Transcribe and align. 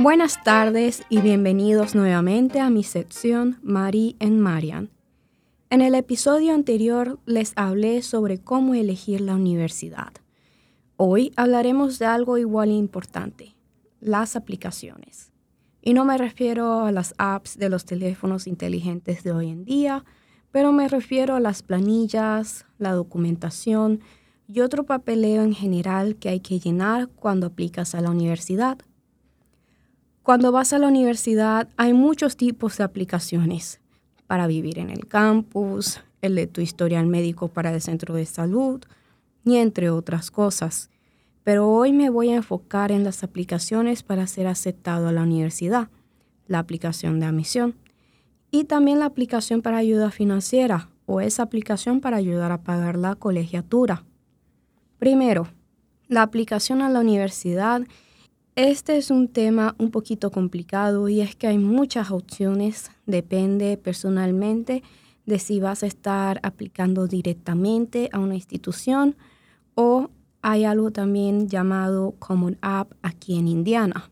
Buenas 0.00 0.44
tardes 0.44 1.02
y 1.08 1.20
bienvenidos 1.20 1.96
nuevamente 1.96 2.60
a 2.60 2.70
mi 2.70 2.84
sección 2.84 3.58
Mari 3.64 4.14
en 4.20 4.38
Marian. 4.38 4.90
En 5.70 5.80
el 5.80 5.96
episodio 5.96 6.54
anterior 6.54 7.18
les 7.26 7.52
hablé 7.56 8.02
sobre 8.02 8.38
cómo 8.38 8.74
elegir 8.74 9.20
la 9.20 9.34
universidad. 9.34 10.12
Hoy 10.96 11.32
hablaremos 11.34 11.98
de 11.98 12.06
algo 12.06 12.38
igual 12.38 12.70
importante, 12.70 13.56
las 13.98 14.36
aplicaciones. 14.36 15.32
Y 15.82 15.94
no 15.94 16.04
me 16.04 16.16
refiero 16.16 16.84
a 16.84 16.92
las 16.92 17.12
apps 17.18 17.58
de 17.58 17.68
los 17.68 17.84
teléfonos 17.84 18.46
inteligentes 18.46 19.24
de 19.24 19.32
hoy 19.32 19.50
en 19.50 19.64
día, 19.64 20.04
pero 20.52 20.70
me 20.70 20.86
refiero 20.86 21.34
a 21.34 21.40
las 21.40 21.64
planillas, 21.64 22.66
la 22.78 22.92
documentación 22.92 23.98
y 24.46 24.60
otro 24.60 24.86
papeleo 24.86 25.42
en 25.42 25.54
general 25.54 26.14
que 26.14 26.28
hay 26.28 26.38
que 26.38 26.60
llenar 26.60 27.08
cuando 27.08 27.48
aplicas 27.48 27.96
a 27.96 28.00
la 28.00 28.10
universidad. 28.10 28.78
Cuando 30.28 30.52
vas 30.52 30.74
a 30.74 30.78
la 30.78 30.88
universidad 30.88 31.70
hay 31.78 31.94
muchos 31.94 32.36
tipos 32.36 32.76
de 32.76 32.84
aplicaciones 32.84 33.80
para 34.26 34.46
vivir 34.46 34.78
en 34.78 34.90
el 34.90 35.06
campus, 35.06 36.02
el 36.20 36.34
de 36.34 36.46
tu 36.46 36.60
historial 36.60 37.06
médico 37.06 37.48
para 37.48 37.72
el 37.72 37.80
centro 37.80 38.14
de 38.14 38.26
salud 38.26 38.82
y 39.46 39.56
entre 39.56 39.88
otras 39.88 40.30
cosas. 40.30 40.90
Pero 41.44 41.70
hoy 41.70 41.94
me 41.94 42.10
voy 42.10 42.28
a 42.28 42.36
enfocar 42.36 42.92
en 42.92 43.04
las 43.04 43.24
aplicaciones 43.24 44.02
para 44.02 44.26
ser 44.26 44.48
aceptado 44.48 45.08
a 45.08 45.12
la 45.12 45.22
universidad, 45.22 45.88
la 46.46 46.58
aplicación 46.58 47.20
de 47.20 47.24
admisión 47.24 47.74
y 48.50 48.64
también 48.64 48.98
la 48.98 49.06
aplicación 49.06 49.62
para 49.62 49.78
ayuda 49.78 50.10
financiera 50.10 50.90
o 51.06 51.22
esa 51.22 51.42
aplicación 51.42 52.02
para 52.02 52.18
ayudar 52.18 52.52
a 52.52 52.64
pagar 52.64 52.98
la 52.98 53.14
colegiatura. 53.14 54.04
Primero, 54.98 55.48
la 56.06 56.20
aplicación 56.20 56.82
a 56.82 56.90
la 56.90 57.00
universidad 57.00 57.80
este 58.58 58.96
es 58.96 59.12
un 59.12 59.28
tema 59.28 59.76
un 59.78 59.92
poquito 59.92 60.32
complicado 60.32 61.08
y 61.08 61.20
es 61.20 61.36
que 61.36 61.46
hay 61.46 61.58
muchas 61.58 62.10
opciones, 62.10 62.90
depende 63.06 63.76
personalmente 63.76 64.82
de 65.26 65.38
si 65.38 65.60
vas 65.60 65.84
a 65.84 65.86
estar 65.86 66.40
aplicando 66.42 67.06
directamente 67.06 68.08
a 68.10 68.18
una 68.18 68.34
institución 68.34 69.14
o 69.76 70.10
hay 70.42 70.64
algo 70.64 70.90
también 70.90 71.48
llamado 71.48 72.16
Common 72.18 72.58
App 72.60 72.94
aquí 73.00 73.38
en 73.38 73.46
Indiana. 73.46 74.10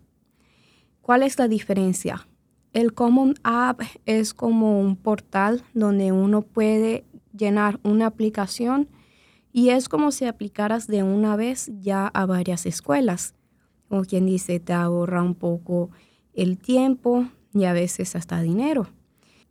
¿Cuál 1.03 1.25
es 1.25 1.41
la 1.41 1.49
diferencia? 1.49 2.29
El 2.73 2.95
Common 2.95 3.35
App 3.43 3.81
es 4.05 4.33
como 4.33 4.81
un 4.81 4.95
portal 4.95 5.65
donde 5.75 6.13
uno 6.13 6.43
puede 6.43 7.05
llenar 7.37 7.81
una 7.83 8.07
aplicación 8.07 8.89
y 9.53 9.71
es 9.71 9.89
como 9.89 10.13
si 10.13 10.27
aplicaras 10.27 10.87
de 10.87 11.03
una 11.03 11.35
vez 11.35 11.69
ya 11.81 12.07
a 12.07 12.27
varias 12.27 12.65
escuelas 12.65 13.36
como 13.89 14.05
quien 14.05 14.27
dice, 14.27 14.61
te 14.61 14.73
ahorra 14.73 15.23
un 15.23 15.35
poco 15.35 15.91
el 16.35 16.59
tiempo 16.59 17.27
y 17.55 17.65
a 17.65 17.73
veces 17.73 18.17
hasta 18.17 18.41
dinero. 18.43 18.89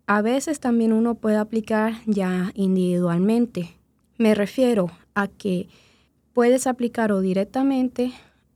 A 0.08 0.22
veces 0.22 0.60
también 0.60 0.94
uno 0.94 1.16
puede 1.16 1.38
aplicar 1.38 1.94
ya 2.06 2.52
individualmente. 2.54 3.78
Me 4.18 4.36
refiero 4.36 4.92
a 5.16 5.28
que 5.28 5.68
puedes 6.34 6.68
aplicar 6.68 7.18
directamente 7.22 8.12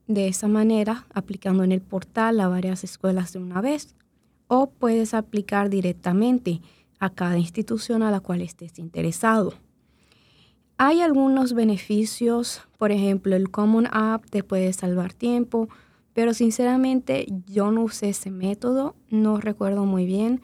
de 0.08 0.28
esa 0.28 0.48
manera, 0.48 1.06
aplicando 1.14 1.64
en 1.64 1.72
el 1.72 1.82
portal 1.82 2.40
a 2.40 2.48
varias 2.48 2.84
escuelas 2.84 3.34
de 3.34 3.40
una 3.40 3.62
vez, 3.62 3.96
o 4.48 4.70
puedes 4.70 5.14
aplicar 5.14 5.70
directamente 5.70 6.62
a 7.00 7.10
cada 7.10 7.38
institución 7.38 8.04
a 8.04 8.12
la 8.12 8.20
cual 8.20 8.42
estés 8.42 8.78
interesado. 8.80 9.54
Hay 10.82 11.02
algunos 11.02 11.52
beneficios, 11.52 12.62
por 12.78 12.94
ejemplo, 12.94 13.36
el 13.36 13.52
Common 13.52 13.90
App 13.92 14.24
te 14.30 14.46
puede 14.46 14.72
salvar 14.72 15.12
tiempo, 15.12 15.68
pero 16.14 16.34
sinceramente 16.34 17.28
yo 17.48 17.70
no 17.70 17.82
usé 17.84 18.12
ese 18.12 18.32
método, 18.32 18.96
no 19.10 19.42
recuerdo 19.42 19.84
muy 19.84 20.06
bien. 20.06 20.40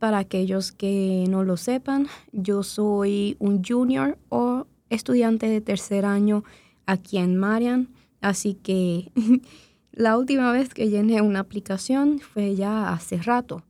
Para 0.00 0.18
aquellos 0.18 0.72
que 0.72 1.26
no 1.28 1.44
lo 1.44 1.56
sepan, 1.56 2.08
yo 2.32 2.64
soy 2.64 3.36
un 3.38 3.62
junior 3.62 4.18
o 4.28 4.66
estudiante 4.90 5.48
de 5.48 5.60
tercer 5.60 6.04
año 6.04 6.42
aquí 6.86 7.18
en 7.18 7.36
Marian, 7.36 7.88
así 8.20 8.54
que 8.54 9.12
la 9.92 10.18
última 10.18 10.50
vez 10.50 10.74
que 10.74 10.90
llené 10.90 11.22
una 11.22 11.38
aplicación 11.38 12.18
fue 12.18 12.56
ya 12.56 12.92
hace 12.92 13.18
rato. 13.18 13.62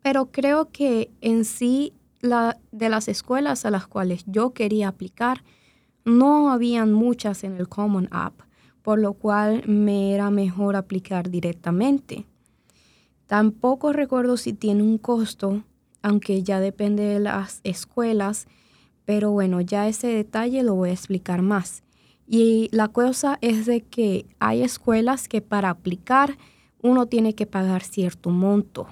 Pero 0.00 0.30
creo 0.32 0.70
que 0.70 1.10
en 1.20 1.44
sí 1.44 1.92
la, 2.20 2.58
de 2.72 2.88
las 2.88 3.08
escuelas 3.08 3.64
a 3.64 3.70
las 3.70 3.86
cuales 3.86 4.24
yo 4.26 4.52
quería 4.52 4.88
aplicar, 4.88 5.42
no 6.04 6.50
habían 6.50 6.92
muchas 6.92 7.44
en 7.44 7.56
el 7.56 7.68
Common 7.68 8.08
App, 8.10 8.40
por 8.82 8.98
lo 8.98 9.14
cual 9.14 9.62
me 9.66 10.14
era 10.14 10.30
mejor 10.30 10.76
aplicar 10.76 11.30
directamente. 11.30 12.26
Tampoco 13.26 13.92
recuerdo 13.92 14.36
si 14.36 14.52
tiene 14.52 14.82
un 14.82 14.98
costo, 14.98 15.62
aunque 16.02 16.42
ya 16.42 16.60
depende 16.60 17.04
de 17.04 17.20
las 17.20 17.60
escuelas, 17.62 18.46
pero 19.04 19.30
bueno, 19.30 19.60
ya 19.60 19.88
ese 19.88 20.08
detalle 20.08 20.62
lo 20.62 20.74
voy 20.74 20.90
a 20.90 20.94
explicar 20.94 21.42
más. 21.42 21.82
Y 22.26 22.68
la 22.72 22.88
cosa 22.88 23.38
es 23.40 23.66
de 23.66 23.82
que 23.82 24.26
hay 24.38 24.62
escuelas 24.62 25.28
que 25.28 25.42
para 25.42 25.70
aplicar 25.70 26.38
uno 26.82 27.06
tiene 27.06 27.34
que 27.34 27.46
pagar 27.46 27.82
cierto 27.82 28.30
monto. 28.30 28.86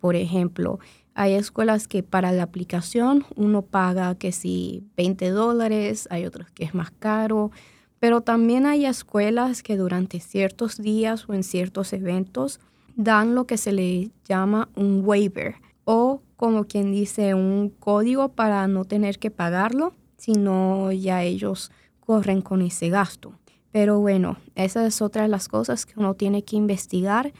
Por 0.00 0.16
ejemplo, 0.16 0.80
hay 1.14 1.34
escuelas 1.34 1.86
que 1.86 2.02
para 2.02 2.32
la 2.32 2.44
aplicación 2.44 3.24
uno 3.36 3.62
paga 3.62 4.14
que 4.14 4.32
si 4.32 4.84
20 4.96 5.30
dólares, 5.30 6.08
hay 6.10 6.24
otros 6.26 6.50
que 6.50 6.64
es 6.64 6.74
más 6.74 6.90
caro, 6.90 7.50
pero 7.98 8.22
también 8.22 8.66
hay 8.66 8.86
escuelas 8.86 9.62
que 9.62 9.76
durante 9.76 10.20
ciertos 10.20 10.78
días 10.78 11.28
o 11.28 11.34
en 11.34 11.42
ciertos 11.42 11.92
eventos 11.92 12.60
dan 12.96 13.34
lo 13.34 13.46
que 13.46 13.58
se 13.58 13.72
le 13.72 14.10
llama 14.24 14.70
un 14.74 15.02
waiver 15.04 15.56
o 15.84 16.22
como 16.36 16.64
quien 16.64 16.92
dice 16.92 17.34
un 17.34 17.68
código 17.68 18.30
para 18.30 18.66
no 18.68 18.86
tener 18.86 19.18
que 19.18 19.30
pagarlo, 19.30 19.92
sino 20.16 20.90
ya 20.92 21.22
ellos 21.22 21.70
corren 22.00 22.40
con 22.40 22.62
ese 22.62 22.88
gasto. 22.88 23.34
Pero 23.72 24.00
bueno, 24.00 24.38
esa 24.54 24.86
es 24.86 25.02
otra 25.02 25.22
de 25.22 25.28
las 25.28 25.48
cosas 25.48 25.84
que 25.84 25.98
uno 25.98 26.14
tiene 26.14 26.42
que 26.42 26.56
investigar, 26.56 27.32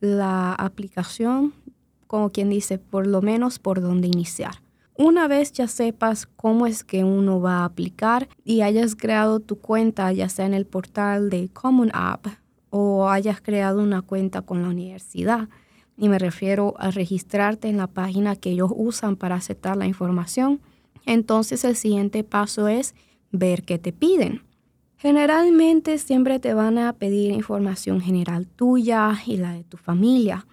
la 0.00 0.52
aplicación 0.54 1.54
como 2.06 2.30
quien 2.30 2.50
dice, 2.50 2.78
por 2.78 3.06
lo 3.06 3.22
menos 3.22 3.58
por 3.58 3.80
dónde 3.80 4.08
iniciar. 4.08 4.62
Una 4.96 5.26
vez 5.26 5.52
ya 5.52 5.66
sepas 5.66 6.26
cómo 6.26 6.66
es 6.66 6.84
que 6.84 7.02
uno 7.02 7.40
va 7.40 7.58
a 7.58 7.64
aplicar 7.64 8.28
y 8.44 8.60
hayas 8.60 8.94
creado 8.94 9.40
tu 9.40 9.58
cuenta, 9.58 10.12
ya 10.12 10.28
sea 10.28 10.46
en 10.46 10.54
el 10.54 10.66
portal 10.66 11.30
de 11.30 11.48
Common 11.52 11.90
App 11.92 12.26
o 12.70 13.08
hayas 13.08 13.40
creado 13.40 13.82
una 13.82 14.02
cuenta 14.02 14.42
con 14.42 14.62
la 14.62 14.68
universidad, 14.68 15.48
y 15.96 16.08
me 16.08 16.18
refiero 16.18 16.74
a 16.78 16.90
registrarte 16.90 17.68
en 17.68 17.76
la 17.76 17.86
página 17.86 18.36
que 18.36 18.50
ellos 18.50 18.70
usan 18.74 19.16
para 19.16 19.36
aceptar 19.36 19.76
la 19.76 19.86
información, 19.86 20.60
entonces 21.06 21.64
el 21.64 21.76
siguiente 21.76 22.24
paso 22.24 22.68
es 22.68 22.94
ver 23.30 23.62
qué 23.62 23.78
te 23.78 23.92
piden. 23.92 24.42
Generalmente 24.96 25.98
siempre 25.98 26.38
te 26.38 26.54
van 26.54 26.78
a 26.78 26.94
pedir 26.94 27.30
información 27.30 28.00
general 28.00 28.46
tuya 28.46 29.20
y 29.26 29.36
la 29.36 29.52
de 29.52 29.64
tu 29.64 29.76
familia. 29.76 30.46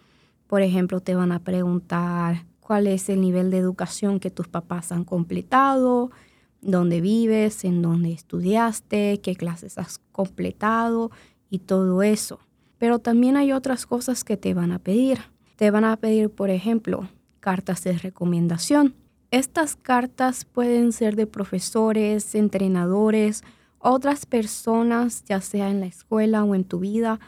Por 0.52 0.64
ejemplo, 0.64 1.00
te 1.00 1.16
van 1.16 1.32
a 1.32 1.46
preguntar 1.46 2.46
cuál 2.60 2.86
es 2.88 3.08
el 3.08 3.22
nivel 3.22 3.52
de 3.52 3.58
educación 3.58 4.20
que 4.20 4.30
tus 4.30 4.50
papás 4.50 4.92
han 4.92 5.06
completado, 5.06 6.12
dónde 6.60 7.00
vives, 7.00 7.64
en 7.64 7.82
dónde 7.82 8.12
estudiaste, 8.12 9.22
qué 9.24 9.38
clases 9.38 9.78
has 9.78 10.00
completado 10.12 11.10
y 11.50 11.60
todo 11.60 12.04
eso. 12.04 12.40
Pero 12.80 13.00
también 13.00 13.38
hay 13.38 13.54
otras 13.54 13.86
cosas 13.86 14.26
que 14.26 14.36
te 14.36 14.54
van 14.54 14.74
a 14.74 14.80
pedir. 14.80 15.20
Te 15.56 15.72
van 15.72 15.86
a 15.86 15.96
pedir, 15.96 16.30
por 16.30 16.50
ejemplo, 16.50 17.08
cartas 17.40 17.86
de 17.86 17.98
recomendación. 17.98 18.94
Estas 19.32 19.78
cartas 19.78 20.44
pueden 20.44 20.92
ser 20.92 21.16
de 21.16 21.28
profesores, 21.28 22.36
entrenadores, 22.36 23.46
otras 23.80 24.26
personas, 24.26 25.24
ya 25.24 25.40
sea 25.40 25.70
en 25.70 25.80
la 25.80 25.86
escuela 25.86 26.44
o 26.44 26.56
en 26.56 26.66
tu 26.66 26.80
vida, 26.80 27.22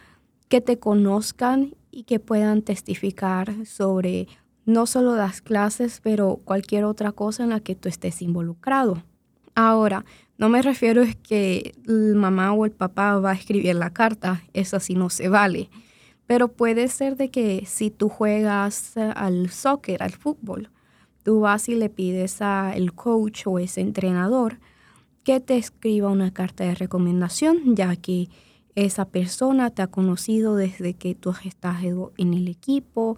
que 0.49 0.59
te 0.59 0.77
conozcan 0.77 1.73
y 1.93 2.03
que 2.03 2.19
puedan 2.19 2.63
testificar 2.63 3.65
sobre 3.67 4.27
no 4.65 4.87
solo 4.87 5.15
las 5.15 5.41
clases, 5.41 5.99
pero 6.01 6.39
cualquier 6.43 6.85
otra 6.85 7.11
cosa 7.11 7.43
en 7.43 7.51
la 7.51 7.59
que 7.59 7.75
tú 7.75 7.87
estés 7.87 8.21
involucrado. 8.21 9.03
Ahora, 9.53 10.03
no 10.39 10.49
me 10.49 10.63
refiero 10.63 11.03
a 11.03 11.13
que 11.13 11.75
el 11.87 12.15
mamá 12.15 12.51
o 12.53 12.65
el 12.65 12.71
papá 12.71 13.19
va 13.19 13.31
a 13.31 13.35
escribir 13.35 13.75
la 13.75 13.91
carta, 13.91 14.41
eso 14.53 14.79
sí 14.79 14.95
no 14.95 15.11
se 15.11 15.29
vale. 15.29 15.69
Pero 16.25 16.47
puede 16.47 16.87
ser 16.87 17.15
de 17.15 17.29
que 17.29 17.65
si 17.67 17.91
tú 17.91 18.09
juegas 18.09 18.97
al 18.97 19.51
soccer, 19.51 20.01
al 20.01 20.13
fútbol, 20.13 20.71
tú 21.21 21.41
vas 21.41 21.69
y 21.69 21.75
le 21.75 21.89
pides 21.89 22.41
al 22.41 22.93
coach 22.93 23.45
o 23.45 23.59
ese 23.59 23.81
entrenador 23.81 24.57
que 25.23 25.39
te 25.39 25.57
escriba 25.57 26.09
una 26.09 26.33
carta 26.33 26.63
de 26.63 26.73
recomendación, 26.73 27.75
ya 27.75 27.95
que 27.95 28.29
esa 28.75 29.05
persona 29.05 29.69
te 29.69 29.81
ha 29.81 29.87
conocido 29.87 30.55
desde 30.55 30.93
que 30.93 31.15
tú 31.15 31.29
has 31.29 31.45
estado 31.45 32.11
en 32.17 32.33
el 32.33 32.47
equipo, 32.47 33.17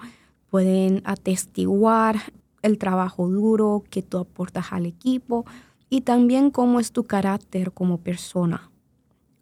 pueden 0.50 1.02
atestiguar 1.06 2.18
el 2.62 2.78
trabajo 2.78 3.30
duro 3.30 3.84
que 3.90 4.02
tú 4.02 4.18
aportas 4.18 4.68
al 4.72 4.86
equipo 4.86 5.46
y 5.90 6.02
también 6.02 6.52
cómo 6.52 6.80
es 6.80 6.92
tu 6.92 7.06
carácter 7.06 7.72
como 7.72 8.00
persona. 8.00 8.72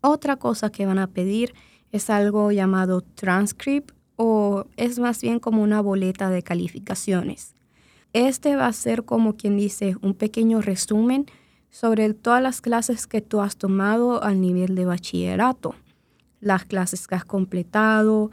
Otra 0.02 0.36
cosa 0.36 0.70
que 0.70 0.86
van 0.86 1.00
a 1.00 1.08
pedir 1.08 1.54
es 1.92 2.10
algo 2.10 2.52
llamado 2.52 3.02
transcript 3.02 3.92
o 4.16 4.66
es 4.78 5.00
más 5.00 5.22
bien 5.22 5.40
como 5.40 5.64
una 5.64 5.82
boleta 5.82 6.30
de 6.30 6.44
calificaciones. 6.44 7.56
Este 8.12 8.56
va 8.56 8.68
a 8.68 8.74
ser 8.74 9.06
como 9.06 9.38
quien 9.38 9.58
dice 9.58 9.96
un 10.02 10.14
pequeño 10.14 10.62
resumen 10.62 11.26
sobre 11.70 12.14
todas 12.14 12.42
las 12.42 12.62
clases 12.62 13.08
que 13.08 13.22
tú 13.22 13.42
has 13.42 13.58
tomado 13.58 14.22
al 14.22 14.40
nivel 14.42 14.76
de 14.76 14.86
bachillerato, 14.86 15.74
las 16.44 16.66
clases 16.66 17.08
que 17.08 17.16
has 17.16 17.26
completado, 17.26 18.32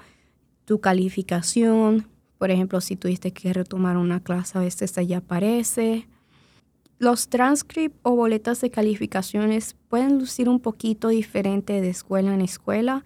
tu 0.64 0.80
calificación, 0.80 2.06
por 2.38 2.50
ejemplo, 2.50 2.80
si 2.80 2.96
tuviste 2.96 3.32
que 3.32 3.52
retomar 3.52 3.96
una 3.96 4.20
clase, 4.20 4.58
a 4.58 4.62
veces 4.62 4.96
allá 4.98 5.18
aparece. 5.18 6.08
Los 6.98 7.28
transcripts 7.28 7.98
o 8.02 8.16
boletas 8.16 8.60
de 8.60 8.70
calificaciones 8.70 9.76
pueden 9.88 10.18
lucir 10.18 10.48
un 10.48 10.60
poquito 10.60 11.08
diferente 11.08 11.80
de 11.80 11.90
escuela 11.90 12.34
en 12.34 12.40
escuela, 12.40 13.04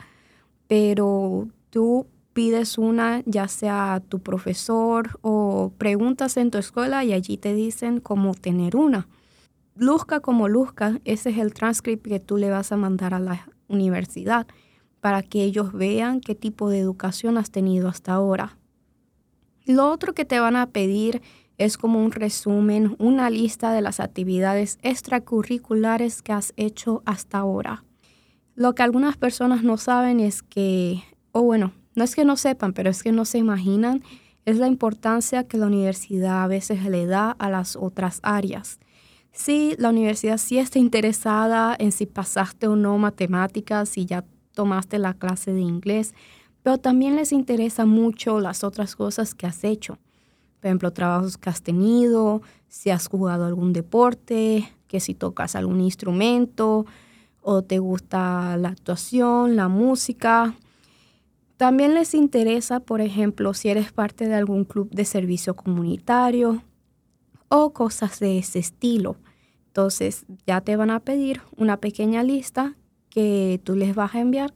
pero 0.66 1.48
tú 1.70 2.06
pides 2.32 2.78
una, 2.78 3.22
ya 3.26 3.46
sea 3.48 3.94
a 3.94 4.00
tu 4.00 4.20
profesor 4.20 5.18
o 5.20 5.72
preguntas 5.78 6.36
en 6.36 6.50
tu 6.50 6.58
escuela 6.58 7.04
y 7.04 7.12
allí 7.12 7.36
te 7.36 7.54
dicen 7.54 8.00
cómo 8.00 8.34
tener 8.34 8.76
una. 8.76 9.08
Luzca 9.76 10.20
como 10.20 10.48
luzca, 10.48 11.00
ese 11.04 11.30
es 11.30 11.38
el 11.38 11.54
transcript 11.54 12.06
que 12.06 12.20
tú 12.20 12.36
le 12.36 12.50
vas 12.50 12.72
a 12.72 12.76
mandar 12.76 13.14
a 13.14 13.20
la 13.20 13.48
universidad 13.68 14.46
para 15.04 15.22
que 15.22 15.44
ellos 15.44 15.74
vean 15.74 16.22
qué 16.22 16.34
tipo 16.34 16.70
de 16.70 16.78
educación 16.78 17.36
has 17.36 17.50
tenido 17.50 17.88
hasta 17.88 18.14
ahora. 18.14 18.56
Lo 19.66 19.90
otro 19.90 20.14
que 20.14 20.24
te 20.24 20.40
van 20.40 20.56
a 20.56 20.70
pedir 20.70 21.20
es 21.58 21.76
como 21.76 22.02
un 22.02 22.10
resumen, 22.10 22.96
una 22.98 23.28
lista 23.28 23.70
de 23.74 23.82
las 23.82 24.00
actividades 24.00 24.78
extracurriculares 24.80 26.22
que 26.22 26.32
has 26.32 26.54
hecho 26.56 27.02
hasta 27.04 27.36
ahora. 27.36 27.84
Lo 28.54 28.74
que 28.74 28.82
algunas 28.82 29.18
personas 29.18 29.62
no 29.62 29.76
saben 29.76 30.20
es 30.20 30.42
que, 30.42 31.02
o 31.32 31.42
bueno, 31.42 31.74
no 31.94 32.02
es 32.02 32.14
que 32.14 32.24
no 32.24 32.38
sepan, 32.38 32.72
pero 32.72 32.88
es 32.88 33.02
que 33.02 33.12
no 33.12 33.26
se 33.26 33.36
imaginan, 33.36 34.02
es 34.46 34.56
la 34.56 34.68
importancia 34.68 35.46
que 35.46 35.58
la 35.58 35.66
universidad 35.66 36.44
a 36.44 36.46
veces 36.46 36.82
le 36.82 37.04
da 37.04 37.32
a 37.32 37.50
las 37.50 37.76
otras 37.76 38.20
áreas. 38.22 38.80
Sí, 39.32 39.74
la 39.76 39.90
universidad 39.90 40.38
sí 40.38 40.56
está 40.56 40.78
interesada 40.78 41.76
en 41.78 41.92
si 41.92 42.06
pasaste 42.06 42.68
o 42.68 42.74
no 42.74 42.96
matemáticas, 42.96 43.90
si 43.90 44.06
ya 44.06 44.24
tomaste 44.54 44.98
la 44.98 45.14
clase 45.14 45.52
de 45.52 45.60
inglés, 45.60 46.14
pero 46.62 46.78
también 46.78 47.16
les 47.16 47.32
interesa 47.32 47.84
mucho 47.84 48.40
las 48.40 48.64
otras 48.64 48.96
cosas 48.96 49.34
que 49.34 49.46
has 49.46 49.64
hecho. 49.64 49.98
Por 50.60 50.68
ejemplo, 50.68 50.92
trabajos 50.92 51.36
que 51.36 51.50
has 51.50 51.62
tenido, 51.62 52.40
si 52.68 52.88
has 52.88 53.06
jugado 53.06 53.44
algún 53.44 53.74
deporte, 53.74 54.72
que 54.88 54.98
si 54.98 55.14
tocas 55.14 55.56
algún 55.56 55.82
instrumento 55.82 56.86
o 57.42 57.62
te 57.62 57.78
gusta 57.78 58.56
la 58.56 58.70
actuación, 58.70 59.56
la 59.56 59.68
música. 59.68 60.54
También 61.58 61.94
les 61.94 62.14
interesa, 62.14 62.80
por 62.80 63.02
ejemplo, 63.02 63.52
si 63.52 63.68
eres 63.68 63.92
parte 63.92 64.26
de 64.26 64.34
algún 64.34 64.64
club 64.64 64.88
de 64.90 65.04
servicio 65.04 65.54
comunitario 65.54 66.62
o 67.48 67.74
cosas 67.74 68.18
de 68.20 68.38
ese 68.38 68.58
estilo. 68.58 69.16
Entonces 69.66 70.24
ya 70.46 70.62
te 70.62 70.76
van 70.76 70.90
a 70.90 71.00
pedir 71.00 71.42
una 71.56 71.76
pequeña 71.76 72.22
lista 72.22 72.74
que 73.14 73.60
tú 73.62 73.76
les 73.76 73.94
vas 73.94 74.14
a 74.14 74.20
enviar 74.20 74.52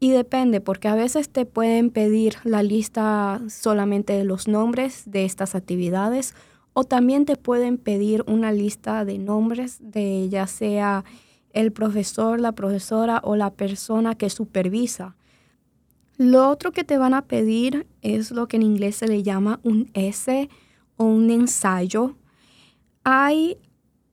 y 0.00 0.10
depende 0.10 0.60
porque 0.60 0.88
a 0.88 0.94
veces 0.94 1.28
te 1.28 1.44
pueden 1.44 1.90
pedir 1.90 2.36
la 2.44 2.62
lista 2.62 3.40
solamente 3.48 4.12
de 4.12 4.24
los 4.24 4.46
nombres 4.46 5.02
de 5.06 5.24
estas 5.24 5.54
actividades 5.54 6.34
o 6.72 6.84
también 6.84 7.24
te 7.24 7.36
pueden 7.36 7.78
pedir 7.78 8.22
una 8.28 8.52
lista 8.52 9.04
de 9.04 9.18
nombres 9.18 9.78
de 9.80 10.28
ya 10.28 10.46
sea 10.46 11.04
el 11.52 11.72
profesor, 11.72 12.40
la 12.40 12.52
profesora 12.52 13.20
o 13.24 13.34
la 13.34 13.50
persona 13.50 14.14
que 14.14 14.30
supervisa 14.30 15.16
lo 16.18 16.50
otro 16.50 16.72
que 16.72 16.82
te 16.82 16.98
van 16.98 17.14
a 17.14 17.26
pedir 17.26 17.86
es 18.02 18.32
lo 18.32 18.48
que 18.48 18.56
en 18.56 18.64
inglés 18.64 18.96
se 18.96 19.06
le 19.06 19.22
llama 19.22 19.60
un 19.62 19.88
S 19.94 20.48
o 20.96 21.04
un 21.04 21.30
ensayo. 21.30 22.16
Hay 23.04 23.56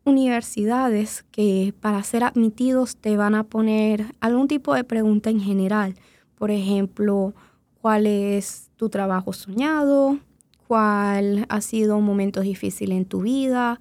universidades 0.05 1.25
que 1.31 1.73
para 1.81 2.01
ser 2.03 2.23
admitidos 2.23 2.95
te 2.95 3.17
van 3.17 3.35
a 3.35 3.43
poner 3.43 4.05
algún 4.21 4.47
tipo 4.47 4.73
de 4.73 4.83
pregunta 4.83 5.29
en 5.29 5.41
general. 5.41 5.95
Por 6.37 6.51
ejemplo, 6.51 7.33
¿cuál 7.81 8.05
es 8.05 8.69
tu 8.75 8.89
trabajo 8.89 9.33
soñado? 9.33 10.19
¿Cuál 10.67 11.45
ha 11.49 11.61
sido 11.61 11.97
un 11.97 12.05
momento 12.05 12.41
difícil 12.41 12.91
en 12.91 13.05
tu 13.05 13.21
vida? 13.21 13.79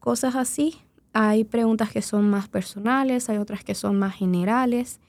Cosas 0.00 0.34
así. 0.34 0.76
Hay 1.12 1.44
preguntas 1.44 1.90
que 1.90 2.02
son 2.02 2.28
más 2.28 2.48
personales, 2.48 3.28
hay 3.28 3.38
otras 3.38 3.64
que 3.64 3.74
son 3.74 3.98
más 3.98 4.14
generales. 4.14 5.00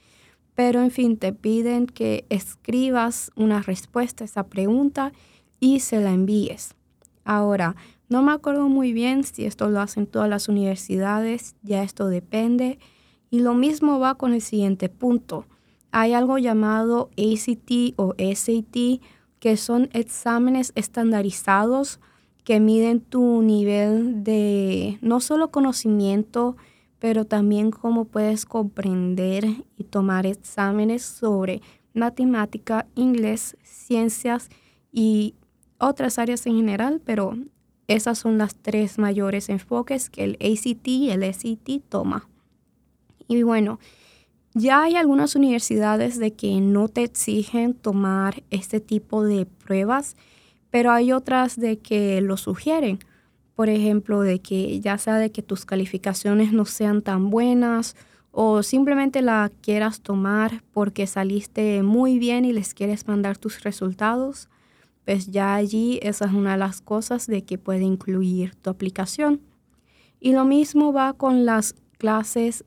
Pero 0.53 0.81
en 0.81 0.91
fin, 0.91 1.17
te 1.17 1.33
piden 1.33 1.85
que 1.85 2.25
escribas 2.29 3.31
una 3.35 3.61
respuesta 3.61 4.23
a 4.23 4.25
esa 4.25 4.47
pregunta 4.47 5.13
y 5.59 5.81
se 5.81 6.01
la 6.01 6.11
envíes. 6.11 6.73
Ahora, 7.25 7.75
no 8.09 8.23
me 8.23 8.31
acuerdo 8.31 8.69
muy 8.69 8.93
bien 8.93 9.23
si 9.23 9.45
esto 9.45 9.69
lo 9.69 9.81
hacen 9.81 10.07
todas 10.07 10.29
las 10.29 10.47
universidades, 10.47 11.55
ya 11.61 11.83
esto 11.83 12.07
depende. 12.07 12.79
Y 13.29 13.39
lo 13.41 13.53
mismo 13.53 13.99
va 13.99 14.15
con 14.15 14.33
el 14.33 14.41
siguiente 14.41 14.87
punto. 14.87 15.45
Hay 15.91 16.13
algo 16.13 16.37
llamado 16.37 17.09
ACT 17.17 17.93
o 17.97 18.13
SAT, 18.17 19.01
que 19.39 19.57
son 19.57 19.89
exámenes 19.93 20.71
estandarizados 20.75 21.99
que 22.43 22.61
miden 22.61 23.01
tu 23.01 23.41
nivel 23.41 24.23
de 24.23 24.99
no 25.01 25.19
solo 25.19 25.51
conocimiento, 25.51 26.55
pero 26.99 27.25
también 27.25 27.71
cómo 27.71 28.05
puedes 28.05 28.45
comprender 28.45 29.45
y 29.77 29.83
tomar 29.83 30.25
exámenes 30.25 31.03
sobre 31.03 31.61
matemática, 31.93 32.87
inglés, 32.95 33.57
ciencias 33.63 34.49
y 34.93 35.35
otras 35.77 36.19
áreas 36.19 36.45
en 36.47 36.55
general, 36.55 37.01
pero 37.03 37.33
esas 37.87 38.19
son 38.19 38.37
las 38.37 38.55
tres 38.55 38.97
mayores 38.97 39.49
enfoques 39.49 40.09
que 40.09 40.23
el 40.23 40.37
ACT 40.41 40.87
y 40.87 41.09
el 41.09 41.23
SAT 41.23 41.81
toma. 41.89 42.27
Y 43.27 43.43
bueno, 43.43 43.79
ya 44.53 44.83
hay 44.83 44.95
algunas 44.95 45.35
universidades 45.35 46.17
de 46.17 46.33
que 46.33 46.59
no 46.61 46.87
te 46.87 47.03
exigen 47.03 47.73
tomar 47.73 48.43
este 48.49 48.79
tipo 48.79 49.23
de 49.23 49.45
pruebas, 49.45 50.15
pero 50.69 50.91
hay 50.91 51.11
otras 51.11 51.59
de 51.59 51.79
que 51.79 52.21
lo 52.21 52.37
sugieren 52.37 52.99
por 53.57 53.69
ejemplo, 53.69 54.21
de 54.21 54.37
que 54.37 54.79
ya 54.81 54.99
sea 54.99 55.17
de 55.17 55.31
que 55.31 55.41
tus 55.41 55.65
calificaciones 55.65 56.53
no 56.53 56.65
sean 56.65 57.01
tan 57.01 57.31
buenas 57.31 57.95
o 58.29 58.61
simplemente 58.61 59.23
la 59.23 59.51
quieras 59.61 60.01
tomar 60.01 60.61
porque 60.73 61.07
saliste 61.07 61.81
muy 61.81 62.19
bien 62.19 62.45
y 62.45 62.53
les 62.53 62.75
quieres 62.75 63.07
mandar 63.07 63.39
tus 63.39 63.63
resultados, 63.63 64.47
pues 65.07 65.27
ya 65.27 65.55
allí 65.55 66.01
esa 66.03 66.25
es 66.25 66.33
una 66.33 66.51
de 66.51 66.57
las 66.57 66.81
cosas 66.81 67.27
de 67.27 67.45
que 67.45 67.57
puede 67.57 67.83
incluir 67.83 68.55
tu 68.55 68.69
aplicación. 68.69 69.39
Y 70.19 70.33
lo 70.33 70.43
mismo 70.43 70.91
va 70.91 71.13
con 71.13 71.45
las 71.45 71.75
clases, 71.97 72.65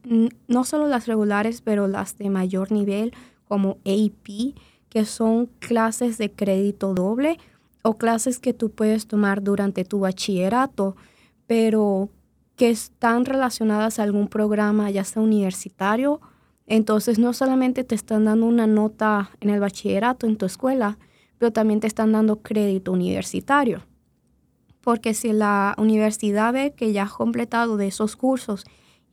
no 0.49 0.65
solo 0.65 0.89
las 0.89 1.07
regulares, 1.07 1.61
pero 1.61 1.87
las 1.87 2.17
de 2.17 2.31
mayor 2.31 2.73
nivel 2.73 3.13
como 3.47 3.77
AP, 3.85 4.55
que 4.89 5.05
son 5.05 5.51
clases 5.59 6.17
de 6.17 6.33
crédito 6.33 6.95
doble 6.95 7.37
o 7.83 7.99
clases 7.99 8.39
que 8.39 8.55
tú 8.55 8.71
puedes 8.71 9.07
tomar 9.07 9.43
durante 9.43 9.85
tu 9.85 10.01
bachillerato, 10.01 10.97
pero 11.47 12.09
que 12.57 12.71
están 12.71 13.27
relacionadas 13.27 13.99
a 13.99 14.05
algún 14.05 14.29
programa, 14.29 14.91
ya 14.91 15.05
sea 15.05 15.21
universitario. 15.21 16.23
Entonces 16.67 17.19
no 17.19 17.35
solamente 17.35 17.85
te 17.85 17.97
están 17.97 18.25
dando 18.25 18.47
una 18.47 18.67
nota 18.67 19.31
en 19.41 19.51
el 19.51 19.61
bachillerato 19.61 20.27
en 20.27 20.39
tu 20.39 20.47
escuela, 20.47 20.97
pero 21.41 21.55
también 21.55 21.81
te 21.81 21.87
están 21.87 22.13
dando 22.13 22.43
crédito 22.43 22.93
universitario. 22.93 23.83
Porque 24.83 25.15
si 25.15 25.33
la 25.33 25.75
universidad 25.79 26.53
ve 26.53 26.75
que 26.77 26.93
ya 26.93 27.05
has 27.05 27.15
completado 27.15 27.79
de 27.79 27.87
esos 27.87 28.15
cursos 28.15 28.65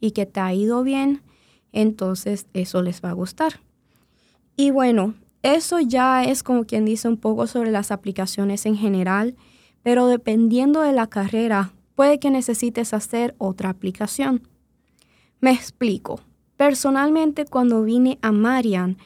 y 0.01 0.11
que 0.11 0.25
te 0.25 0.41
ha 0.41 0.53
ido 0.53 0.83
bien, 0.83 1.23
entonces 1.71 2.47
eso 2.51 2.81
les 2.81 3.01
va 3.01 3.11
a 3.11 3.13
gustar. 3.13 3.61
Y 4.57 4.71
bueno, 4.71 5.13
eso 5.41 5.79
ya 5.79 6.25
es 6.25 6.43
como 6.43 6.65
quien 6.65 6.83
dice 6.83 7.07
un 7.07 7.15
poco 7.15 7.47
sobre 7.47 7.71
las 7.71 7.91
aplicaciones 7.91 8.65
en 8.65 8.75
general, 8.75 9.37
pero 9.81 10.07
dependiendo 10.07 10.81
de 10.81 10.91
la 10.91 11.07
carrera, 11.07 11.71
puede 11.95 12.19
que 12.19 12.29
necesites 12.29 12.93
hacer 12.93 13.35
otra 13.37 13.69
aplicación. 13.69 14.45
Me 15.39 15.51
explico. 15.51 16.19
Personalmente, 16.57 17.45
cuando 17.45 17.83
vine 17.83 18.19
a 18.21 18.33
Marian 18.33 18.97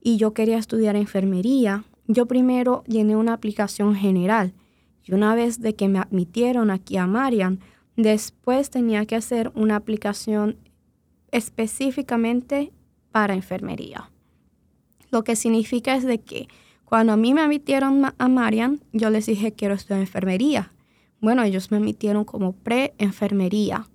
y 0.00 0.16
yo 0.16 0.34
quería 0.34 0.58
estudiar 0.58 0.96
enfermería, 0.96 1.84
yo 2.06 2.26
primero 2.26 2.84
llené 2.86 3.16
una 3.16 3.32
aplicación 3.32 3.94
general 3.94 4.54
y 5.04 5.14
una 5.14 5.34
vez 5.34 5.60
de 5.60 5.74
que 5.74 5.88
me 5.88 5.98
admitieron 5.98 6.70
aquí 6.70 6.96
a 6.96 7.06
Marian, 7.06 7.60
después 7.96 8.70
tenía 8.70 9.06
que 9.06 9.16
hacer 9.16 9.52
una 9.54 9.76
aplicación 9.76 10.56
específicamente 11.30 12.72
para 13.10 13.34
enfermería. 13.34 14.10
Lo 15.10 15.24
que 15.24 15.36
significa 15.36 15.94
es 15.94 16.04
de 16.04 16.20
que 16.20 16.48
cuando 16.84 17.12
a 17.12 17.16
mí 17.16 17.34
me 17.34 17.40
admitieron 17.40 18.04
a 18.16 18.28
Marian, 18.28 18.80
yo 18.92 19.10
les 19.10 19.26
dije 19.26 19.52
quiero 19.52 19.74
estudiar 19.74 20.00
enfermería. 20.00 20.72
Bueno, 21.20 21.42
ellos 21.42 21.70
me 21.70 21.78
admitieron 21.78 22.24
como 22.24 22.52
pre-enfermería. 22.52 23.86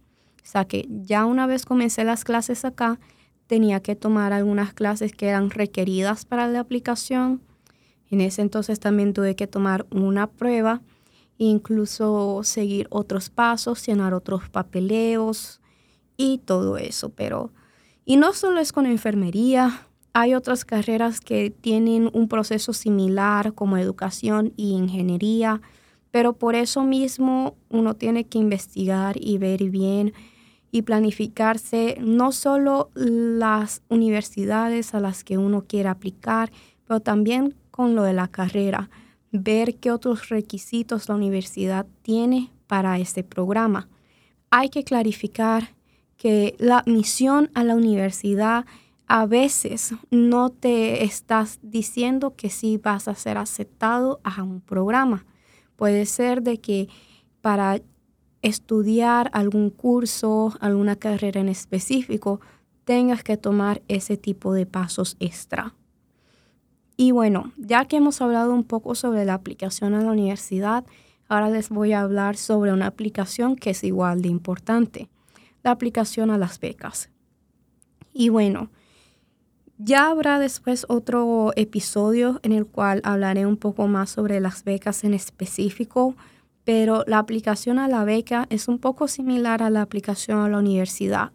O 0.44 0.51
sea 0.51 0.66
que 0.66 0.88
ya 0.89 1.25
una 1.25 1.46
vez 1.46 1.66
comencé 1.66 2.04
las 2.04 2.24
clases 2.24 2.66
acá, 2.66 3.00
tenía 3.48 3.82
que 3.82 3.96
tomar 3.96 4.34
algunas 4.34 4.74
clases 4.74 5.13
que 5.13 5.28
eran 5.28 5.50
requeridas 5.50 6.25
para 6.25 6.48
la 6.48 6.60
aplicación. 6.60 7.42
En 8.12 8.22
ese 8.22 8.42
entonces 8.42 8.80
también 8.80 9.13
tuve 9.13 9.36
que 9.36 9.48
tomar 9.48 9.86
una 9.92 10.28
prueba, 10.28 10.82
incluso 11.38 12.42
seguir 12.44 12.88
otros 12.89 13.30
pasos, 13.30 13.86
llenar 13.86 14.13
otros 14.13 14.50
papeleos 14.50 15.62
y 16.18 16.39
todo 16.39 16.78
eso. 16.78 17.10
Pero, 17.10 17.51
y 18.06 18.18
no 18.18 18.34
solo 18.34 18.60
es 18.60 18.72
con 18.74 18.86
enfermería, 18.86 19.88
hay 20.13 20.34
otras 20.34 20.66
carreras 20.66 21.22
que 21.22 21.51
tienen 21.51 22.10
un 22.13 22.28
proceso 22.28 22.74
similar 22.74 23.54
como 23.54 23.78
educación 23.78 24.54
y 24.58 24.72
ingeniería, 24.72 25.62
pero 26.12 26.34
por 26.34 26.56
eso 26.56 26.84
mismo 26.84 27.56
uno 27.70 27.94
tiene 27.94 28.25
que 28.25 28.39
investigar 28.39 29.16
y 29.20 29.38
ver 29.38 29.63
bien 29.70 30.13
y 30.72 30.82
planificarse 30.82 31.98
no 32.01 32.32
solo 32.32 32.89
las 32.96 33.82
universidades 33.89 34.94
a 34.94 35.00
las 35.00 35.24
que 35.24 35.38
uno 35.38 35.66
quiere 35.68 35.89
aplicar, 35.89 36.51
pero 36.88 37.00
también 37.00 37.56
con 37.79 37.95
lo 37.95 38.03
de 38.03 38.12
la 38.12 38.27
carrera, 38.27 38.89
ver 39.31 39.77
qué 39.77 39.89
otros 39.93 40.27
requisitos 40.27 41.07
la 41.07 41.15
universidad 41.15 41.86
tiene 42.01 42.51
para 42.67 43.00
este 43.00 43.24
programa. 43.24 43.88
Hay 44.50 44.67
que 44.67 44.83
clarificar 44.83 45.75
que 46.17 46.57
la 46.59 46.83
misión 46.86 47.50
a 47.53 47.63
la 47.63 47.75
universidad 47.75 48.65
a 49.07 49.25
veces 49.25 49.93
no 50.12 50.50
te 50.50 51.05
estás 51.05 51.59
diciendo 51.62 52.36
que 52.36 52.50
sí 52.50 52.75
vas 52.75 53.07
a 53.07 53.15
ser 53.15 53.38
aceptado 53.38 54.19
a 54.25 54.43
un 54.43 54.59
programa. 54.59 55.25
Puede 55.77 56.05
ser 56.05 56.41
de 56.41 56.59
que 56.59 56.89
para 57.39 57.79
estudiar 58.41 59.29
algún 59.31 59.69
curso, 59.69 60.53
alguna 60.59 60.98
carrera 60.98 61.39
en 61.39 61.48
específico, 61.48 62.41
tengas 62.83 63.24
que 63.24 63.38
tomar 63.38 63.81
ese 63.88 64.17
tipo 64.17 64.51
de 64.51 64.65
pasos 64.65 65.15
extra. 65.21 65.74
Y 67.01 67.12
bueno, 67.12 67.53
ya 67.56 67.86
que 67.86 67.96
hemos 67.96 68.22
hablado 68.22 68.53
un 68.53 68.65
poco 68.65 68.94
sobre 68.94 69.24
la 69.24 69.34
aplicación 69.34 69.94
a 69.94 70.01
la 70.01 70.12
universidad, 70.12 70.84
ahora 71.29 71.50
les 71.50 71.70
voy 71.70 71.94
a 71.94 72.01
hablar 72.01 72.36
sobre 72.36 72.74
una 72.74 72.88
aplicación 72.88 73.56
que 73.56 73.70
es 73.70 73.86
igual 73.86 74.22
de 74.22 74.27
importante, 74.27 75.08
la 75.63 75.72
aplicación 75.72 76.29
a 76.29 76.38
las 76.38 76.60
becas. 76.60 77.10
Y 78.13 78.27
bueno, 78.27 78.70
ya 79.77 80.10
habrá 80.10 80.39
después 80.39 80.86
otro 80.89 81.53
episodio 81.56 82.41
en 82.44 82.51
el 82.51 82.65
cual 82.65 83.00
hablaré 83.06 83.46
un 83.46 83.56
poco 83.56 83.88
más 83.88 84.10
sobre 84.10 84.41
las 84.41 84.65
becas 84.65 85.06
en 85.06 85.13
específico, 85.13 86.15
pero 86.65 87.06
la 87.08 87.20
aplicación 87.20 87.79
a 87.79 87.88
la 87.88 88.03
beca 88.03 88.46
es 88.50 88.68
un 88.68 88.77
poco 88.77 89.08
similar 89.08 89.63
a 89.63 89.70
la 89.70 89.84
aplicación 89.84 90.39
a 90.39 90.50
la 90.50 90.58
universidad. 90.58 91.32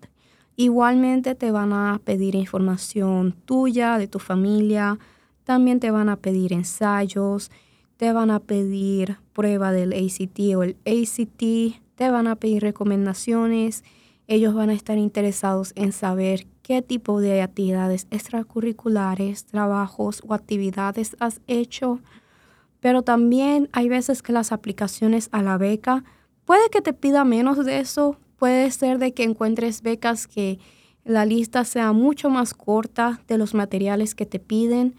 Igualmente 0.56 1.34
te 1.34 1.50
van 1.50 1.72
a 1.72 2.02
pedir 2.04 2.34
información 2.34 3.32
tuya, 3.46 3.96
de 3.96 4.08
tu 4.08 4.18
familia, 4.18 4.98
también 5.44 5.80
te 5.80 5.90
van 5.90 6.08
a 6.08 6.16
pedir 6.16 6.52
ensayos, 6.52 7.50
te 7.96 8.12
van 8.12 8.30
a 8.30 8.40
pedir 8.40 9.18
prueba 9.32 9.72
del 9.72 9.92
ACT 9.92 10.56
o 10.56 10.62
el 10.62 10.76
ACT, 10.84 11.80
te 11.94 12.10
van 12.10 12.26
a 12.26 12.36
pedir 12.36 12.62
recomendaciones, 12.62 13.84
ellos 14.26 14.54
van 14.54 14.70
a 14.70 14.74
estar 14.74 14.98
interesados 14.98 15.72
en 15.76 15.92
saber 15.92 16.46
qué 16.62 16.80
tipo 16.82 17.20
de 17.20 17.42
actividades 17.42 18.06
extracurriculares, 18.10 19.44
trabajos 19.44 20.22
o 20.26 20.32
actividades 20.32 21.14
has 21.20 21.40
hecho. 21.46 22.00
Pero 22.80 23.02
también 23.02 23.68
hay 23.72 23.88
veces 23.88 24.22
que 24.22 24.32
las 24.32 24.50
aplicaciones 24.50 25.28
a 25.30 25.42
la 25.42 25.58
beca, 25.58 26.04
puede 26.46 26.70
que 26.70 26.80
te 26.80 26.94
pida 26.94 27.24
menos 27.24 27.64
de 27.64 27.80
eso, 27.80 28.16
puede 28.38 28.70
ser 28.70 28.98
de 28.98 29.12
que 29.12 29.24
encuentres 29.24 29.82
becas 29.82 30.26
que 30.26 30.58
la 31.04 31.26
lista 31.26 31.64
sea 31.64 31.92
mucho 31.92 32.30
más 32.30 32.54
corta 32.54 33.20
de 33.28 33.36
los 33.36 33.52
materiales 33.52 34.14
que 34.14 34.24
te 34.24 34.38
piden, 34.38 34.94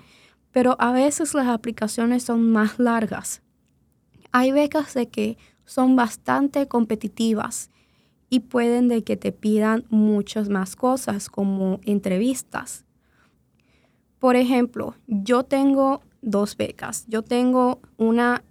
pero 0.56 0.78
a 0.80 0.94
veces 0.94 1.34
las 1.34 1.48
aplicaciones 1.48 2.24
son 2.24 2.50
más 2.50 2.80
largas. 2.80 3.42
Hay 4.32 4.54
becas 4.54 4.94
de 4.94 5.10
que 5.10 5.38
son 5.66 5.98
bastante 5.98 6.70
competitivas 6.70 7.72
y 8.30 8.40
pueden 8.40 8.88
de 8.88 9.04
que 9.04 9.18
te 9.18 9.34
pidan 9.34 9.84
muchas 9.90 10.48
más 10.48 10.78
cosas 10.78 11.28
como 11.30 11.82
entrevistas. 11.84 12.86
Por 14.18 14.38
ejemplo, 14.38 14.96
yo 15.08 15.44
tengo 15.44 16.00
dos 16.22 16.56
becas. 16.56 17.06
Yo 17.10 17.22
tengo 17.22 17.82
una 17.98 18.42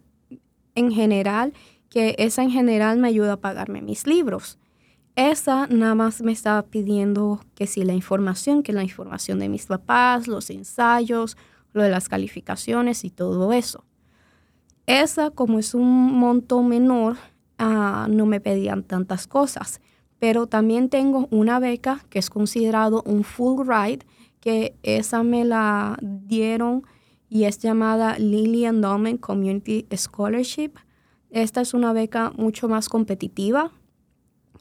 en 0.74 0.92
general, 0.92 1.54
que 1.88 2.16
esa 2.18 2.42
en 2.42 2.50
general 2.50 2.98
me 2.98 3.08
ayuda 3.08 3.32
a 3.32 3.40
pagarme 3.40 3.80
mis 3.80 4.06
libros. 4.06 4.58
Esa 5.16 5.68
nada 5.68 5.94
más 5.94 6.20
me 6.20 6.32
estaba 6.32 6.64
pidiendo 6.64 7.40
que 7.54 7.66
si 7.66 7.82
la 7.82 7.94
información, 7.94 8.62
que 8.62 8.74
la 8.74 8.82
información 8.82 9.38
de 9.38 9.48
mis 9.48 9.64
papás, 9.64 10.28
los 10.28 10.50
ensayos, 10.50 11.38
lo 11.74 11.82
de 11.82 11.90
las 11.90 12.08
calificaciones 12.08 13.04
y 13.04 13.10
todo 13.10 13.52
eso. 13.52 13.84
Esa, 14.86 15.30
como 15.30 15.58
es 15.58 15.74
un 15.74 16.12
monto 16.14 16.62
menor, 16.62 17.16
ah, 17.58 18.06
no 18.08 18.24
me 18.24 18.40
pedían 18.40 18.84
tantas 18.84 19.26
cosas. 19.26 19.80
Pero 20.18 20.46
también 20.46 20.88
tengo 20.88 21.28
una 21.30 21.58
beca 21.58 22.04
que 22.08 22.18
es 22.18 22.30
considerado 22.30 23.02
un 23.04 23.24
full 23.24 23.66
ride, 23.66 24.06
que 24.40 24.76
esa 24.82 25.22
me 25.22 25.44
la 25.44 25.98
dieron 26.00 26.84
y 27.28 27.44
es 27.44 27.58
llamada 27.58 28.18
Lily 28.18 28.66
Endowment 28.66 29.20
Community 29.20 29.86
Scholarship. 29.94 30.72
Esta 31.30 31.60
es 31.60 31.74
una 31.74 31.92
beca 31.92 32.32
mucho 32.36 32.68
más 32.68 32.88
competitiva. 32.88 33.72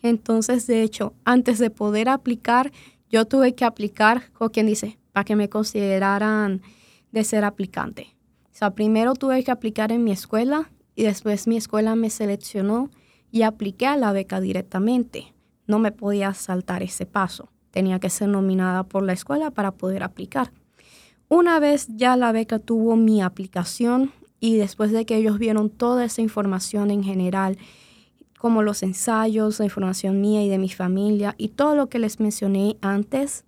Entonces, 0.02 0.66
de 0.68 0.82
hecho, 0.82 1.14
antes 1.24 1.60
de 1.60 1.70
poder 1.70 2.10
aplicar, 2.10 2.72
yo 3.10 3.26
tuve 3.26 3.54
que 3.54 3.64
aplicar, 3.64 4.32
como 4.34 4.50
quien 4.50 4.66
dice, 4.66 4.98
para 5.12 5.24
que 5.24 5.36
me 5.36 5.50
consideraran 5.50 6.62
de 7.14 7.24
ser 7.24 7.46
aplicante. 7.46 8.18
O 8.46 8.56
sea, 8.56 8.72
primero 8.72 9.14
tuve 9.14 9.44
que 9.44 9.52
aplicar 9.52 9.92
en 9.92 10.04
mi 10.04 10.12
escuela 10.12 10.70
y 10.96 11.04
después 11.04 11.48
mi 11.48 11.56
escuela 11.56 11.96
me 11.96 12.10
seleccionó 12.10 12.90
y 13.32 13.44
apliqué 13.44 13.88
a 13.88 13.96
la 13.96 14.12
beca 14.12 14.42
directamente. 14.42 15.34
No 15.66 15.80
me 15.80 15.92
podía 15.92 16.34
saltar 16.34 16.84
ese 16.84 17.06
paso. 17.06 17.50
Tenía 17.72 18.00
que 18.00 18.10
ser 18.10 18.30
nominada 18.30 18.84
por 18.84 19.04
la 19.04 19.14
escuela 19.14 19.52
para 19.52 19.72
poder 19.72 20.04
aplicar. 20.04 20.52
Una 21.30 21.60
vez 21.60 21.88
ya 21.88 22.18
la 22.18 22.32
beca 22.32 22.60
tuvo 22.60 22.96
mi 22.96 23.22
aplicación 23.22 24.12
y 24.40 24.58
después 24.58 24.92
de 24.92 25.06
que 25.06 25.16
ellos 25.16 25.40
vieron 25.40 25.70
toda 25.70 26.06
esa 26.06 26.22
información 26.22 26.92
en 26.92 27.04
general, 27.04 27.58
como 28.38 28.62
los 28.62 28.84
ensayos, 28.84 29.60
la 29.60 29.66
información 29.66 30.20
mía 30.20 30.44
y 30.44 30.50
de 30.50 30.58
mi 30.58 30.70
familia 30.70 31.34
y 31.38 31.50
todo 31.50 31.76
lo 31.76 31.90
que 31.90 32.00
les 32.00 32.20
mencioné 32.20 32.78
antes, 32.82 33.46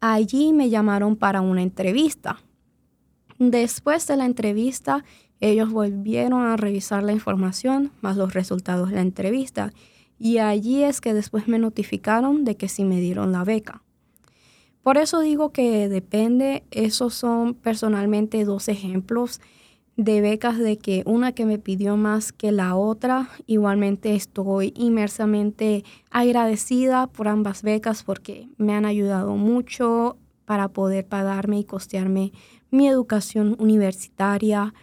allí 0.00 0.52
me 0.52 0.70
llamaron 0.70 1.16
para 1.16 1.40
una 1.40 1.62
entrevista. 1.62 2.38
Después 3.50 4.06
de 4.06 4.16
la 4.16 4.24
entrevista, 4.24 5.04
ellos 5.40 5.72
volvieron 5.72 6.42
a 6.46 6.56
revisar 6.56 7.02
la 7.02 7.10
información 7.10 7.90
más 8.00 8.16
los 8.16 8.34
resultados 8.34 8.90
de 8.90 8.94
la 8.94 9.00
entrevista 9.02 9.72
y 10.16 10.38
allí 10.38 10.84
es 10.84 11.00
que 11.00 11.12
después 11.12 11.48
me 11.48 11.58
notificaron 11.58 12.44
de 12.44 12.56
que 12.56 12.68
sí 12.68 12.84
me 12.84 13.00
dieron 13.00 13.32
la 13.32 13.42
beca. 13.42 13.82
Por 14.84 14.96
eso 14.96 15.18
digo 15.18 15.50
que 15.50 15.88
depende, 15.88 16.62
esos 16.70 17.14
son 17.14 17.54
personalmente 17.54 18.44
dos 18.44 18.68
ejemplos 18.68 19.40
de 19.96 20.20
becas 20.20 20.56
de 20.56 20.78
que 20.78 21.02
una 21.04 21.32
que 21.32 21.44
me 21.44 21.58
pidió 21.58 21.96
más 21.96 22.30
que 22.32 22.52
la 22.52 22.76
otra. 22.76 23.28
Igualmente 23.48 24.14
estoy 24.14 24.72
inmersamente 24.76 25.82
agradecida 26.12 27.08
por 27.08 27.26
ambas 27.26 27.64
becas 27.64 28.04
porque 28.04 28.48
me 28.56 28.72
han 28.72 28.84
ayudado 28.84 29.34
mucho 29.34 30.16
para 30.44 30.68
poder 30.68 31.06
pagarme 31.06 31.58
y 31.58 31.64
costearme 31.64 32.32
mi 32.72 32.88
educación 32.88 33.54
universitaria. 33.60 34.74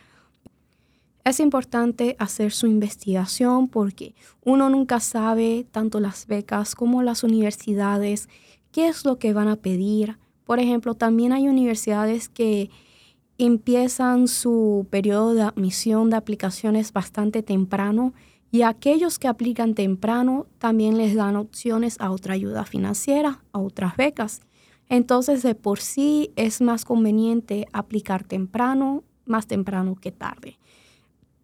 Es 1.25 1.41
importante 1.41 2.15
hacer 2.19 2.53
su 2.53 2.67
investigación 2.67 3.67
porque 3.67 4.15
uno 4.46 4.69
nunca 4.69 5.01
sabe, 5.01 5.67
tanto 5.69 6.00
las 6.00 6.27
becas 6.27 6.75
como 6.75 7.03
las 7.03 7.24
universidades, 7.24 8.29
qué 8.72 8.88
es 8.88 9.03
lo 9.03 9.17
que 9.17 9.34
van 9.34 9.50
a 9.50 9.58
pedir. 9.58 10.17
Por 10.46 10.60
ejemplo, 10.60 10.93
también 10.93 11.34
hay 11.34 11.48
universidades 11.48 12.29
que 12.29 12.69
empiezan 13.39 14.27
su 14.27 14.86
periodo 14.89 15.34
de 15.34 15.41
admisión 15.41 16.10
de 16.10 16.17
aplicaciones 16.17 16.93
bastante 16.93 17.41
temprano 17.41 18.13
y 18.51 18.62
aquellos 18.63 19.17
que 19.17 19.27
aplican 19.27 19.74
temprano 19.74 20.46
también 20.58 20.98
les 20.98 21.15
dan 21.15 21.36
opciones 21.36 21.98
a 22.00 22.12
otra 22.12 22.34
ayuda 22.36 22.65
financiera, 22.65 23.43
a 23.51 23.60
otras 23.60 23.96
becas. 23.98 24.41
Entonces, 24.89 25.43
de 25.43 25.55
por 25.55 25.79
sí 25.79 26.31
es 26.36 26.62
más 26.62 26.84
conveniente 26.84 27.67
aplicar 27.72 28.24
temprano, 28.24 29.03
más 29.25 29.48
temprano 29.48 29.96
que 29.96 30.12
tarde. 30.12 30.58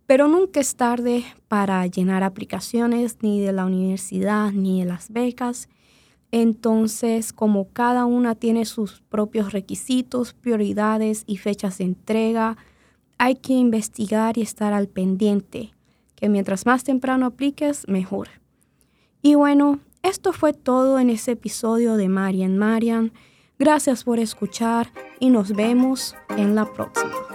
Pero 0.08 0.28
nunca 0.28 0.60
es 0.60 0.76
tarde 0.76 1.24
para 1.48 1.86
llenar 1.88 2.24
aplicaciones 2.24 3.18
ni 3.22 3.40
de 3.40 3.54
la 3.54 3.66
universidad 3.66 4.52
ni 4.52 4.82
de 4.82 4.86
las 4.86 5.12
becas. 5.12 5.70
Entonces, 6.32 7.34
como 7.34 7.70
cada 7.70 8.06
una 8.06 8.36
tiene 8.36 8.66
sus 8.66 9.02
propios 9.10 9.54
requisitos, 9.54 10.34
prioridades 10.34 11.24
y 11.28 11.38
fechas 11.38 11.78
de 11.78 11.86
entrega, 11.86 12.58
hay 13.18 13.36
que 13.36 13.54
investigar 13.54 14.38
y 14.38 14.42
estar 14.42 14.74
al 14.74 14.88
pendiente, 14.88 15.72
que 16.16 16.30
mientras 16.30 16.66
más 16.66 16.84
temprano 16.84 17.28
apliques, 17.28 17.88
mejor. 17.88 18.28
Y 19.22 19.36
bueno, 19.36 19.80
esto 20.04 20.34
fue 20.34 20.54
todo 20.54 21.00
en 21.00 21.10
ese 21.10 21.32
episodio 21.32 21.96
de 21.96 22.10
Marian 22.10 22.58
Marian. 22.58 23.12
Gracias 23.58 24.04
por 24.04 24.20
escuchar 24.20 24.92
y 25.20 25.30
nos 25.30 25.56
vemos 25.56 26.16
en 26.38 26.56
la 26.56 26.66
próxima. 26.66 27.35